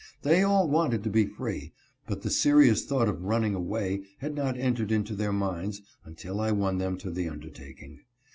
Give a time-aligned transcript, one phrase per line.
[0.23, 1.73] They all wanted to be free,
[2.07, 6.49] but the serious thought of running away had not entered into their minds until I
[6.51, 7.99] won them to the undertaking.